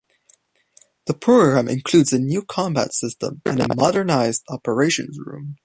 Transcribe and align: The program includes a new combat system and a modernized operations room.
The 1.05 1.13
program 1.13 1.67
includes 1.67 2.11
a 2.11 2.17
new 2.17 2.41
combat 2.41 2.91
system 2.91 3.43
and 3.45 3.59
a 3.59 3.75
modernized 3.75 4.41
operations 4.49 5.19
room. 5.23 5.57